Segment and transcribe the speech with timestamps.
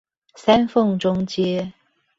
[0.33, 1.73] 三鳳中街